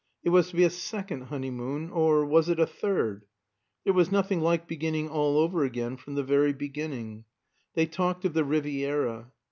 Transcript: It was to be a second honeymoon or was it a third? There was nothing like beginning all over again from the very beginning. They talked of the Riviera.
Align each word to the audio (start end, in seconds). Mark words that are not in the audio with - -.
It 0.23 0.29
was 0.29 0.49
to 0.49 0.55
be 0.55 0.63
a 0.63 0.71
second 0.71 1.25
honeymoon 1.25 1.91
or 1.91 2.25
was 2.25 2.49
it 2.49 2.59
a 2.59 2.65
third? 2.65 3.27
There 3.83 3.93
was 3.93 4.11
nothing 4.11 4.41
like 4.41 4.67
beginning 4.67 5.09
all 5.09 5.37
over 5.37 5.63
again 5.63 5.95
from 5.95 6.15
the 6.15 6.23
very 6.23 6.53
beginning. 6.53 7.25
They 7.75 7.85
talked 7.85 8.25
of 8.25 8.33
the 8.33 8.43
Riviera. 8.43 9.31